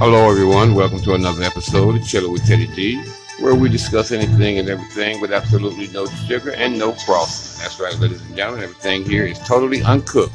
[0.00, 0.74] Hello, everyone.
[0.74, 3.04] Welcome to another episode of Chilling with Teddy G,
[3.40, 7.62] where we discuss anything and everything with absolutely no sugar and no frosting.
[7.62, 8.64] That's right, ladies and gentlemen.
[8.64, 10.32] Everything here is totally uncooked.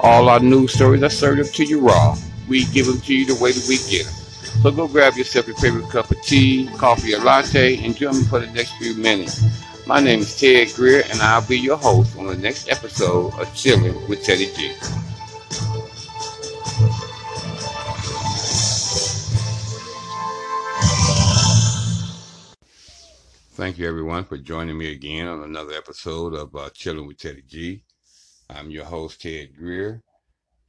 [0.00, 2.16] All our news stories are served up to you raw.
[2.48, 4.14] We give them to you the way that we get them.
[4.64, 8.24] So go grab yourself your favorite cup of tea, coffee, or latte, and join me
[8.24, 9.44] for the next few minutes.
[9.86, 13.54] My name is Ted Greer, and I'll be your host on the next episode of
[13.54, 14.72] Chilling with Teddy G.
[23.54, 27.44] Thank you, everyone, for joining me again on another episode of uh, Chilling with Teddy
[27.46, 27.84] G.
[28.50, 30.02] I'm your host, Ted Greer.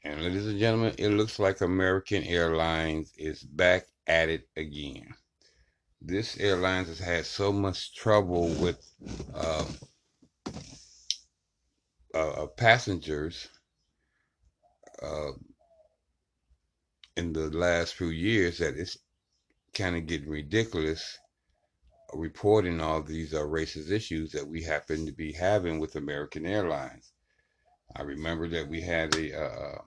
[0.04, 5.16] And ladies and gentlemen, it looks like American Airlines is back at it again.
[6.00, 8.88] This airline has had so much trouble with
[9.34, 9.66] uh,
[12.14, 13.48] uh, passengers
[15.02, 15.32] uh,
[17.18, 19.00] in the last few years that it's
[19.74, 21.18] kind of getting ridiculous
[22.14, 27.12] reporting all these uh, racist issues that we happen to be having with American Airlines.
[27.96, 29.82] I remember that we had a uh,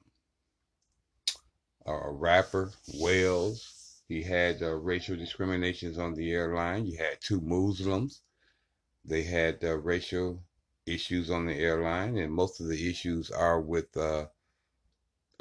[1.86, 4.02] a rapper, Wales.
[4.08, 6.86] He had uh, racial discriminations on the airline.
[6.86, 8.22] You had two Muslims.
[9.04, 10.42] They had uh, racial
[10.86, 14.26] issues on the airline, and most of the issues are with uh,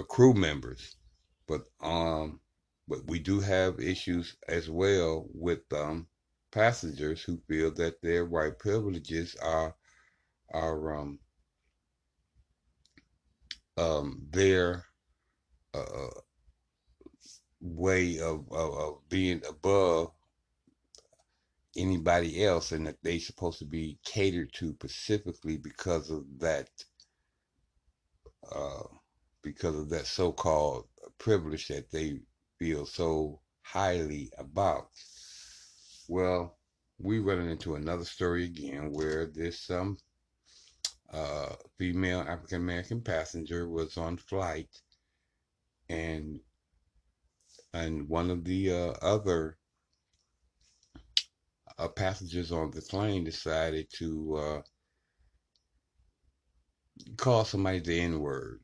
[0.08, 0.96] crew members.
[1.48, 2.40] But um,
[2.88, 6.08] but we do have issues as well with um,
[6.52, 9.76] passengers who feel that their white privileges are
[10.54, 11.20] are um,
[13.78, 14.86] um, their
[15.74, 16.10] uh,
[17.60, 20.12] way of, of, of, being above
[21.76, 26.70] anybody else and that they're supposed to be catered to specifically because of that
[28.52, 28.84] uh,
[29.44, 30.86] because of that so-called
[31.18, 32.20] privilege that they
[32.58, 34.90] feel so highly about
[36.10, 36.58] well,
[37.00, 39.98] we running into another story again where this um
[41.14, 44.70] uh female African American passenger was on flight
[45.90, 46.40] and
[47.74, 49.58] and one of the uh, other
[51.78, 54.62] uh, passengers on the plane decided to uh,
[57.18, 58.62] call somebody the N word.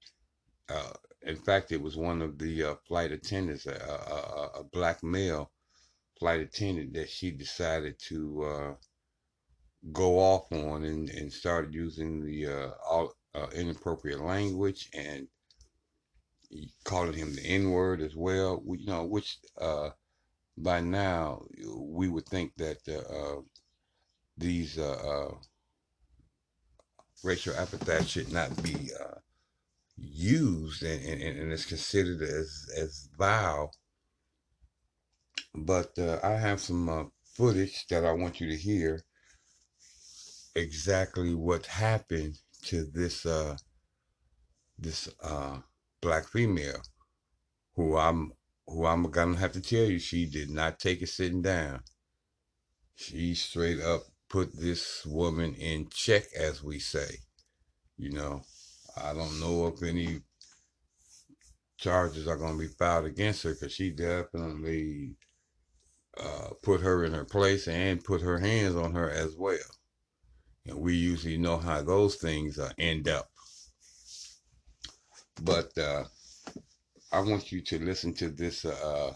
[0.69, 5.03] Uh, in fact, it was one of the uh, flight attendants, a, a, a black
[5.03, 5.51] male
[6.19, 8.73] flight attendant that she decided to uh,
[9.91, 15.27] go off on and, and started using the uh, all, uh, inappropriate language and
[16.83, 18.61] calling him the N word as well.
[18.63, 19.89] We, you know, which uh,
[20.57, 21.43] by now
[21.75, 23.41] we would think that uh,
[24.37, 25.31] these uh,
[27.23, 28.91] racial epithets should not be
[29.97, 33.71] used and, and, and it's considered as as vile
[35.55, 39.03] but uh, I have some uh, footage that I want you to hear
[40.55, 43.57] exactly what happened to this uh,
[44.77, 45.57] this uh,
[46.01, 46.81] black female
[47.75, 48.33] who I'm
[48.67, 51.81] who I'm gonna have to tell you she did not take it sitting down.
[52.95, 57.17] She straight up put this woman in check, as we say.
[57.97, 58.41] You know,
[58.97, 60.21] I don't know if any
[61.77, 65.15] charges are to be filed against her because she definitely
[66.19, 69.57] uh, put her in her place and put her hands on her as well.
[70.65, 73.29] And we usually know how those things uh, end up.
[75.41, 76.05] But uh,
[77.11, 79.13] I want you to listen to this uh,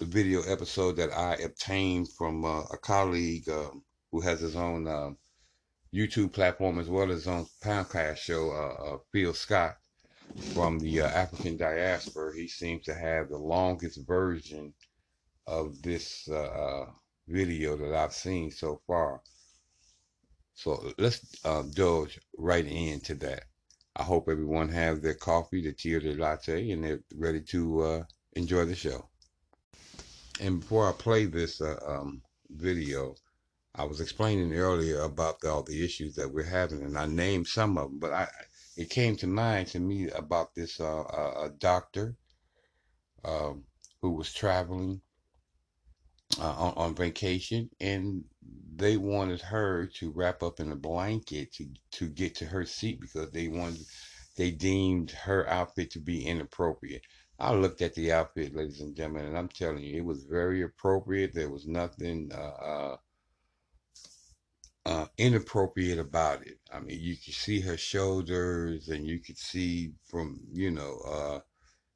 [0.00, 5.18] video episode that I obtained from uh, a colleague um, who has his own um,
[5.94, 9.76] YouTube platform as well as his own podcast show, uh, Phil Scott
[10.54, 12.34] from the African diaspora.
[12.34, 14.72] He seems to have the longest version
[15.46, 16.86] of this uh, uh,
[17.28, 19.20] video that I've seen so far.
[20.54, 21.64] So let's uh,
[22.38, 23.44] right into that.
[23.96, 27.80] I hope everyone has their coffee, their tea, or their latte, and they're ready to
[27.80, 28.04] uh,
[28.34, 29.08] enjoy the show.
[30.40, 33.14] And before I play this uh, um, video,
[33.74, 37.48] I was explaining earlier about the, all the issues that we're having, and I named
[37.48, 37.98] some of them.
[37.98, 38.28] But I,
[38.76, 42.14] it came to mind to me about this uh, doctor
[43.24, 43.64] um,
[44.00, 45.00] who was traveling
[46.40, 48.24] uh, on, on vacation, and
[48.74, 53.00] they wanted her to wrap up in a blanket to to get to her seat
[53.00, 53.84] because they wanted
[54.36, 57.02] they deemed her outfit to be inappropriate.
[57.38, 60.62] I looked at the outfit, ladies and gentlemen, and I'm telling you, it was very
[60.62, 61.34] appropriate.
[61.34, 62.96] There was nothing uh, uh,
[64.86, 66.58] uh, inappropriate about it.
[66.72, 71.40] I mean, you could see her shoulders, and you could see from you know uh,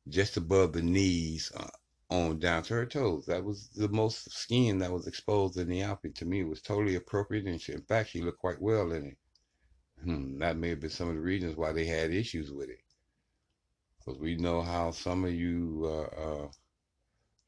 [0.08, 1.68] just above the knees uh,
[2.10, 3.26] on down to her toes.
[3.26, 6.14] That was the most skin that was exposed in the outfit.
[6.16, 9.06] To me, it was totally appropriate, and she, in fact, she looked quite well in
[9.06, 9.18] it.
[10.02, 12.80] Hmm, that may have been some of the reasons why they had issues with it,
[13.98, 16.48] because we know how some of you uh, uh,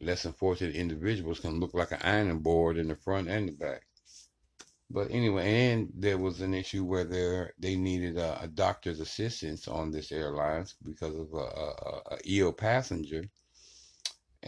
[0.01, 3.53] less than fortunate individuals can look like an ironing board in the front and the
[3.53, 3.83] back.
[4.91, 9.69] But anyway, and there was an issue where they they needed a, a, doctor's assistance
[9.69, 13.29] on this airlines because of a, a, a ill passenger,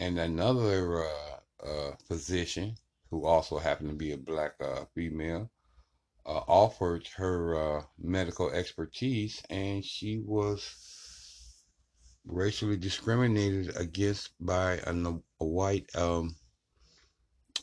[0.01, 2.75] and another uh, uh, physician
[3.11, 5.51] who also happened to be a black uh, female
[6.25, 10.59] uh, offered her uh, medical expertise, and she was
[12.25, 14.93] racially discriminated against by a,
[15.39, 16.35] a white um,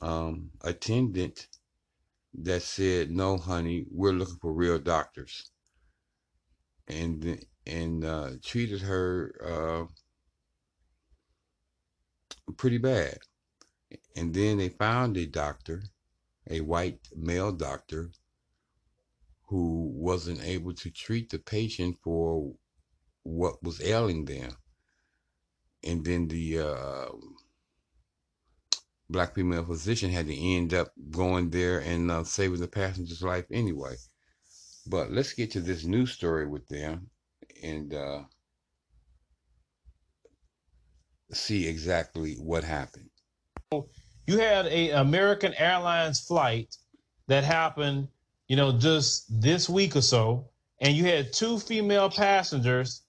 [0.01, 1.49] um, attendant
[2.35, 5.51] that said, "No, honey, we're looking for real doctors,"
[6.87, 9.89] and and uh, treated her
[12.57, 13.19] pretty bad.
[14.17, 15.83] And then they found a doctor,
[16.49, 18.11] a white male doctor,
[19.47, 22.53] who wasn't able to treat the patient for
[23.23, 24.53] what was ailing them.
[25.83, 27.09] And then the uh,
[29.09, 33.47] black female physician had to end up going there and uh, saving the passenger's life
[33.51, 33.97] anyway.
[34.87, 37.11] But let's get to this new story with them
[37.63, 38.23] and uh,
[41.33, 43.11] see exactly what happened.
[44.27, 46.77] You had a American Airlines flight
[47.29, 48.09] that happened,
[48.47, 50.49] you know, just this week or so,
[50.81, 53.03] and you had two female passengers.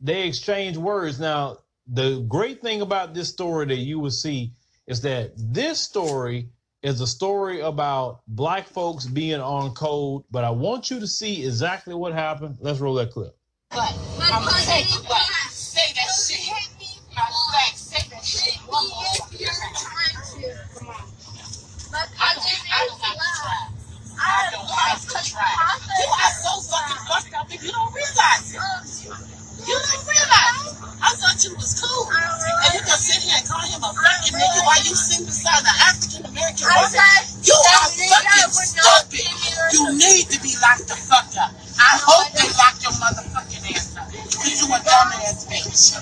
[0.00, 1.18] They exchanged words.
[1.18, 4.52] Now, the great thing about this story that you will see
[4.86, 6.48] is that this story
[6.82, 11.44] is a story about black folks being on code, but I want you to see
[11.44, 12.58] exactly what happened.
[12.60, 13.36] Let's roll that clip.
[13.72, 15.00] I'm gonna take you
[27.48, 29.16] fucking fucked up if you don't realize it.
[29.66, 30.78] You don't realize it.
[31.00, 32.08] I thought you was cool.
[32.10, 35.62] And you can sit here and call him a fucking nigga while you sitting beside
[35.64, 37.00] the African American woman.
[37.44, 39.26] You are fucking stupid.
[39.72, 41.52] You need to be locked the fuck up.
[41.78, 44.10] I hope they lock your motherfucking ass up.
[44.10, 45.94] Because you a dumbass bitch.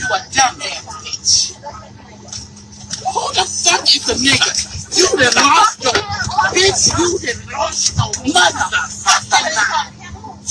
[0.00, 1.54] You a dumbass bitch.
[3.04, 4.52] Who the fuck is a nigga?
[4.96, 5.92] You done lost your
[6.54, 6.88] bitch.
[6.98, 8.73] You done lost your mind.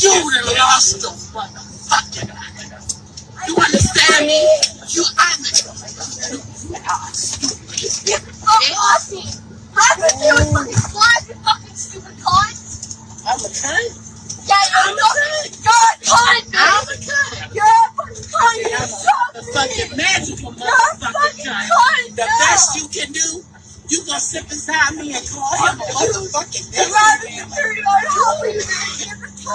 [0.03, 2.75] You done lost your motherfucking mind.
[3.47, 4.43] You understand me?
[4.91, 5.47] You are the
[6.67, 8.19] you are stupid.
[8.43, 9.39] Oh, Aussie.
[9.71, 12.59] How could you fucking fly, you fucking stupid cunt?
[13.23, 13.95] I'm a cunt?
[14.43, 15.55] Yeah, I'm a cunt.
[15.63, 17.55] You're a cunt, I'm a cunt.
[17.55, 18.59] You're a fucking cunt.
[19.07, 22.09] You're a fucking magical motherfucking cunt.
[22.11, 23.43] The best you can do
[23.89, 26.65] you gonna sit beside me and call him a motherfucking
[29.07, 29.22] You're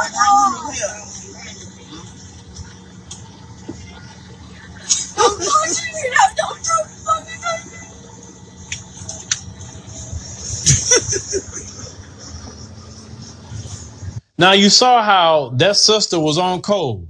[14.39, 17.09] now you saw how that sister was on code.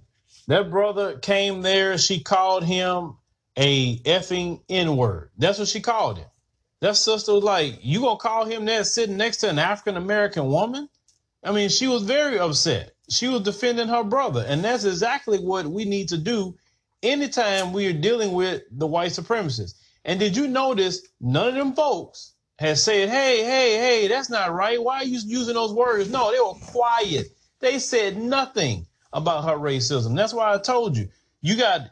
[0.49, 1.97] That brother came there.
[1.99, 3.17] She called him
[3.57, 5.31] a effing N word.
[5.39, 6.27] That's what she called him.
[6.81, 10.47] That sister was like, "You gonna call him that sitting next to an African American
[10.49, 10.89] woman?"
[11.43, 12.93] I mean, she was very upset.
[13.09, 16.57] She was defending her brother, and that's exactly what we need to do
[17.03, 19.75] anytime we are dealing with the white supremacists.
[20.05, 24.53] And did you notice none of them folks has said, hey, hey, hey, that's not
[24.53, 24.83] right.
[24.83, 26.11] Why are you using those words?
[26.11, 27.29] No, they were quiet.
[27.61, 30.17] They said nothing about her racism.
[30.17, 31.09] That's why I told you.
[31.41, 31.83] You got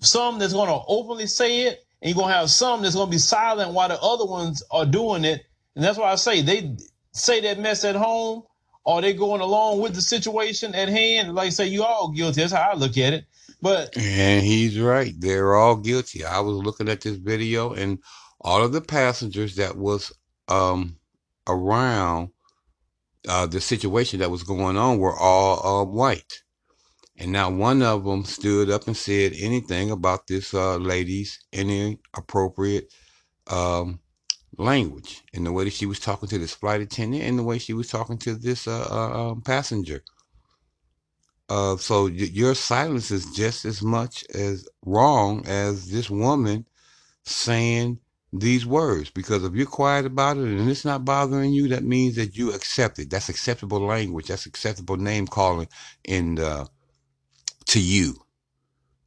[0.00, 3.08] some that's going to openly say it, and you're going to have some that's going
[3.08, 5.42] to be silent while the other ones are doing it.
[5.74, 6.76] And that's why I say they
[7.12, 8.44] say that mess at home
[8.84, 11.34] or they going along with the situation at hand.
[11.34, 12.40] Like say, you all guilty.
[12.40, 13.24] That's how I look at it.
[13.62, 15.14] But and he's right.
[15.18, 16.24] They're all guilty.
[16.24, 17.98] I was looking at this video, and
[18.40, 20.12] all of the passengers that was
[20.48, 20.96] um
[21.48, 22.30] around
[23.28, 26.42] uh, the situation that was going on were all uh, white.
[27.16, 32.92] And not one of them stood up and said anything about this uh, lady's inappropriate
[33.46, 34.00] um,
[34.58, 37.58] language and the way that she was talking to this flight attendant and the way
[37.58, 40.02] she was talking to this uh, uh, um, passenger.
[41.48, 46.64] Uh, so your silence is just as much as wrong as this woman
[47.24, 47.98] saying
[48.32, 49.10] these words.
[49.10, 52.52] Because if you're quiet about it and it's not bothering you, that means that you
[52.52, 53.10] accept it.
[53.10, 54.28] That's acceptable language.
[54.28, 55.68] That's acceptable name calling
[56.04, 56.66] in uh,
[57.66, 58.14] to you.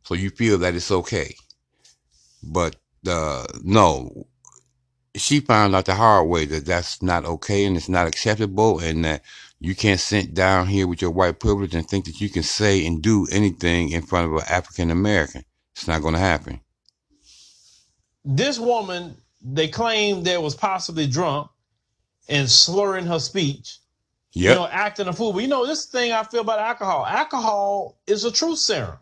[0.03, 1.35] So you feel that it's okay.
[2.43, 2.75] But
[3.07, 4.27] uh, no,
[5.17, 9.05] she found out the hard way that that's not okay and it's not acceptable, and
[9.05, 9.23] that
[9.59, 12.85] you can't sit down here with your white privilege and think that you can say
[12.85, 15.43] and do anything in front of an African American.
[15.75, 16.61] It's not going to happen.
[18.25, 21.49] This woman, they claim that was possibly drunk
[22.29, 23.79] and slurring her speech,
[24.33, 24.51] Yeah.
[24.51, 25.33] you know, acting a fool.
[25.33, 27.05] But you know, this thing I feel about alcohol.
[27.05, 28.97] Alcohol is a truth serum.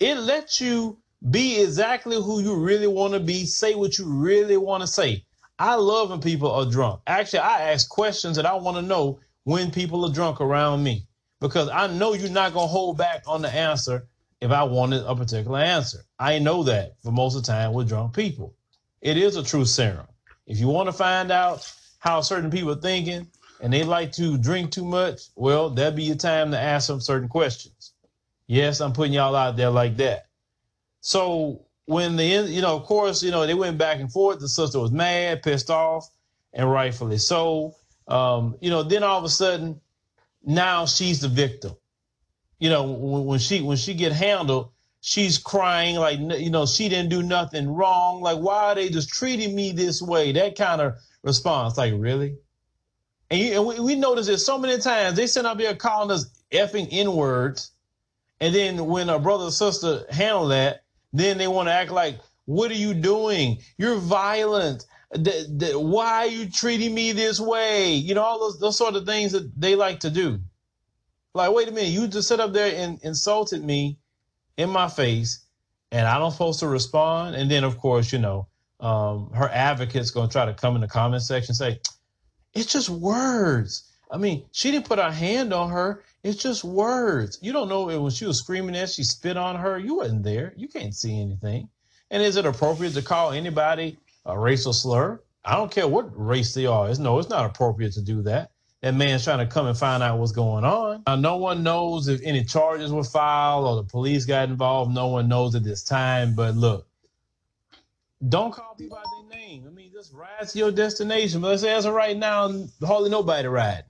[0.00, 0.98] It lets you
[1.30, 5.24] be exactly who you really want to be, say what you really want to say.
[5.58, 7.00] I love when people are drunk.
[7.06, 11.06] Actually, I ask questions that I want to know when people are drunk around me
[11.40, 14.06] because I know you're not going to hold back on the answer
[14.40, 16.04] if I wanted a particular answer.
[16.18, 18.54] I know that for most of the time with drunk people.
[19.00, 20.06] It is a true serum.
[20.46, 23.26] If you want to find out how certain people are thinking
[23.60, 27.00] and they like to drink too much, well, that'd be your time to ask them
[27.00, 27.92] certain questions.
[28.46, 30.26] Yes, I'm putting y'all out there like that.
[31.04, 34.40] So when the you know, of course, you know, they went back and forth.
[34.40, 36.08] The sister was mad, pissed off,
[36.54, 37.74] and rightfully so.
[38.08, 39.82] Um, you know, then all of a sudden,
[40.42, 41.72] now she's the victim.
[42.58, 44.70] You know, when, when she when she get handled,
[45.02, 48.22] she's crying like you know she didn't do nothing wrong.
[48.22, 50.32] Like why are they just treating me this way?
[50.32, 52.38] That kind of response, like really.
[53.30, 55.16] And, you, and we, we notice it so many times.
[55.16, 57.72] They send up here calling us effing n words,
[58.40, 60.83] and then when a brother or sister handle that,
[61.14, 63.58] then they want to act like, "What are you doing?
[63.78, 64.84] You're violent.
[65.14, 68.96] Th- th- why are you treating me this way?" You know, all those those sort
[68.96, 70.40] of things that they like to do.
[71.34, 73.98] Like, wait a minute, you just sit up there and insulted me
[74.56, 75.46] in my face,
[75.90, 77.36] and I don't supposed to respond.
[77.36, 78.48] And then, of course, you know,
[78.80, 81.80] um, her advocate's going to try to come in the comment section say,
[82.54, 83.90] it's just words.
[84.14, 86.04] I mean, she didn't put her hand on her.
[86.22, 87.36] It's just words.
[87.42, 89.76] You don't know when she was screaming that she spit on her.
[89.76, 90.54] You wasn't there.
[90.56, 91.68] You can't see anything.
[92.12, 95.20] And is it appropriate to call anybody a racial slur?
[95.44, 96.88] I don't care what race they are.
[96.88, 98.52] It's, no, it's not appropriate to do that.
[98.82, 101.02] That man's trying to come and find out what's going on.
[101.08, 104.94] Now, no one knows if any charges were filed or the police got involved.
[104.94, 106.36] No one knows at this time.
[106.36, 106.86] But look,
[108.28, 109.64] don't call people by their name.
[109.66, 111.40] I mean, just ride to your destination.
[111.40, 112.48] But let's say as of right now,
[112.80, 113.84] hardly nobody riding.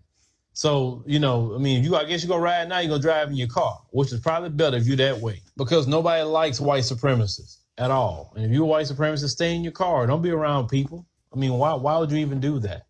[0.54, 3.28] So, you know, I mean, you I guess you go ride now, you're gonna drive
[3.28, 5.42] in your car, which is probably better if you're that way.
[5.56, 8.32] Because nobody likes white supremacists at all.
[8.36, 10.06] And if you're a white supremacist, stay in your car.
[10.06, 11.04] Don't be around people.
[11.32, 12.86] I mean, why why would you even do that?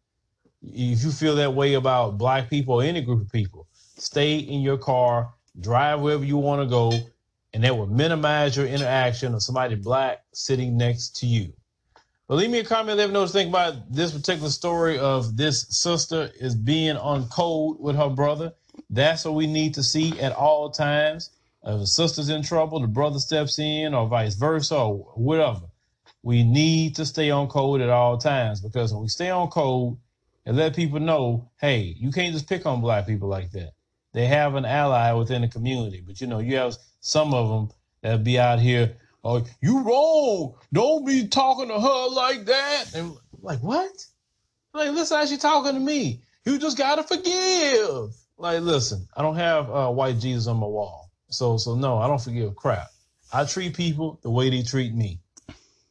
[0.63, 3.67] If you feel that way about black people or any group of people,
[3.97, 6.93] stay in your car, drive wherever you want to go,
[7.55, 11.51] and that will minimize your interaction of somebody black sitting next to you.
[12.27, 12.97] But leave me a comment.
[12.97, 16.97] Let me know what you think about this particular story of this sister is being
[16.97, 18.55] on code with her brother.
[18.89, 21.31] That's what we need to see at all times.
[21.63, 25.67] If a sister's in trouble, the brother steps in, or vice versa, or whatever.
[26.23, 29.99] We need to stay on code at all times because when we stay on code
[30.47, 33.73] and let people know, hey, you can't just pick on black people like that.
[34.15, 37.77] They have an ally within the community, but you know, you have some of them
[38.01, 40.55] that be out here Oh, you wrong.
[40.73, 42.95] Don't be talking to her like that.
[42.95, 43.91] And like, what?
[44.75, 46.21] Like, listen how she talking to me.
[46.45, 48.15] You just gotta forgive.
[48.37, 51.11] Like, listen, I don't have uh, white Jesus on my wall.
[51.29, 52.89] So, so no, I don't forgive crap.
[53.33, 55.21] I treat people the way they treat me.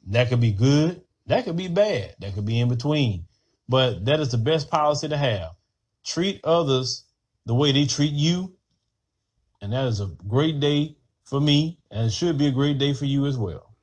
[0.07, 1.01] That could be good.
[1.27, 2.15] That could be bad.
[2.19, 3.25] That could be in between.
[3.67, 5.51] But that is the best policy to have.
[6.05, 7.05] Treat others
[7.45, 8.53] the way they treat you.
[9.61, 10.97] And that is a great day
[11.33, 11.79] for me.
[11.89, 13.73] And should be a great day for you as well.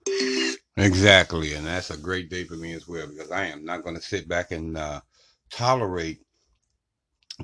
[0.77, 3.97] Exactly, and that's a great day for me as well because I am not going
[3.97, 5.01] to sit back and uh,
[5.51, 6.21] tolerate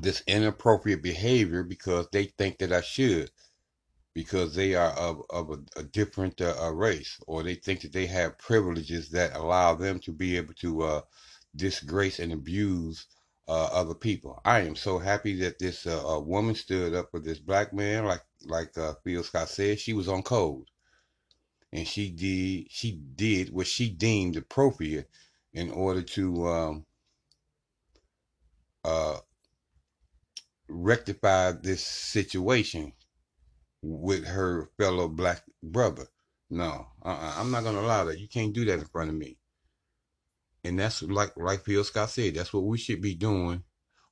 [0.00, 3.30] this inappropriate behavior because they think that I should
[4.14, 8.06] because they are of, of a, a different uh, race or they think that they
[8.06, 11.00] have privileges that allow them to be able to uh,
[11.56, 13.06] disgrace and abuse
[13.48, 14.40] uh, other people.
[14.44, 18.04] I am so happy that this uh, uh, woman stood up for this black man,
[18.04, 20.64] like like uh, Phil Scott said, she was on code
[21.72, 25.08] and she did she did what she deemed appropriate
[25.52, 26.86] in order to um,
[28.84, 29.18] uh,
[30.68, 32.92] rectify this situation
[33.82, 36.06] with her fellow black brother.
[36.50, 38.20] No, uh-uh, I'm not gonna allow that.
[38.20, 39.36] You can't do that in front of me.
[40.66, 42.34] And that's like like Phil Scott said.
[42.34, 43.62] That's what we should be doing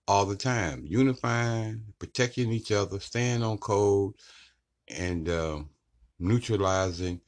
[0.07, 4.15] all the time: unifying, protecting each other, staying on code,
[4.89, 5.71] and um,
[6.19, 7.21] neutralizing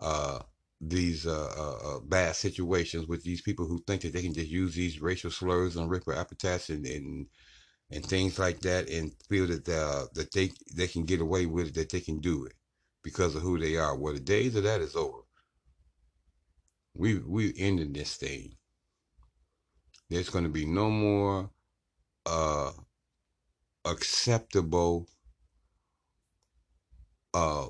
[0.00, 0.40] uh,
[0.80, 4.50] these uh, uh, uh, bad situations with these people who think that they can just
[4.50, 7.26] use these racial slurs and ripper epithets and, and
[7.90, 11.68] and things like that and feel that uh, that they they can get away with
[11.68, 12.52] it, that they can do it
[13.02, 13.96] because of who they are.
[13.96, 15.18] Well, the days of that is over.
[16.94, 18.56] We we ended this thing.
[20.10, 21.50] There's going to be no more
[22.26, 22.72] uh
[23.84, 25.08] acceptable
[27.34, 27.66] uh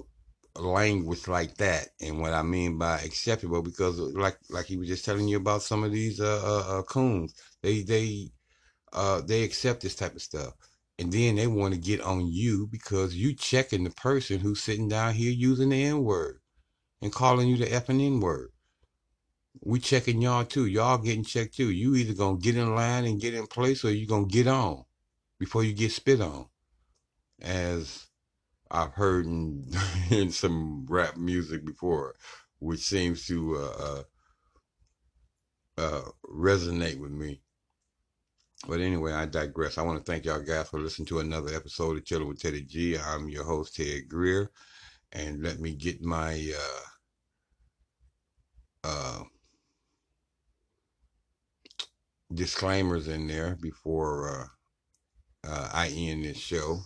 [0.57, 1.89] language like that.
[2.01, 5.63] And what i mean by acceptable because like like he was just telling you about
[5.63, 7.35] some of these uh uh, uh coons.
[7.63, 8.31] They they
[8.93, 10.55] uh they accept this type of stuff.
[10.99, 14.89] And then they want to get on you because you checking the person who's sitting
[14.89, 16.41] down here using the n-word
[17.03, 18.51] and calling you the f and n-word
[19.61, 23.21] we checking y'all too y'all getting checked too you either gonna get in line and
[23.21, 24.85] get in place or you gonna get on
[25.39, 26.47] before you get spit on
[27.41, 28.07] as
[28.71, 29.65] I've heard in,
[30.11, 32.17] in some rap music before,
[32.59, 34.03] which seems to uh, uh,
[35.79, 37.41] uh, resonate with me.
[38.67, 39.77] But anyway, I digress.
[39.77, 42.63] I want to thank y'all guys for listening to another episode of Chilling with Teddy
[42.63, 42.99] G.
[42.99, 44.51] I'm your host, Ted Greer.
[45.13, 46.53] And let me get my
[48.85, 49.23] uh, uh,
[52.33, 54.31] disclaimers in there before
[55.45, 56.81] uh, uh, I end this show.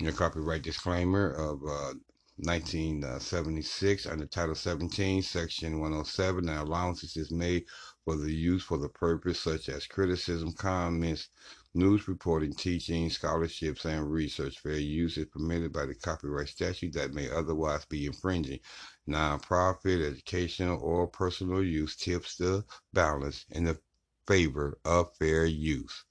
[0.00, 1.94] Your copyright disclaimer of uh,
[2.38, 6.44] 1976 under Title 17, Section 107.
[6.44, 7.64] Now, allowances is made
[8.04, 11.28] for the use for the purpose such as criticism, comments,
[11.74, 14.58] news reporting, teaching, scholarships, and research.
[14.58, 18.58] Fair use is permitted by the copyright statute that may otherwise be infringing.
[19.06, 23.78] Non-profit, educational, or personal use tips the balance in the
[24.26, 26.04] favor of fair use.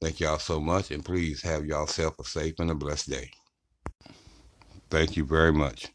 [0.00, 3.30] Thank y'all so much, and please have y'allself a safe and a blessed day.
[4.90, 5.88] Thank you very much.